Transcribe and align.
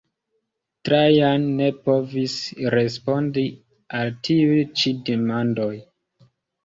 Trajan 0.87 1.43
ne 1.59 1.67
povis 1.89 2.39
respondi 2.77 3.43
al 4.01 4.13
tiuj 4.29 4.59
ĉi 4.81 4.99
demandoj. 5.11 5.73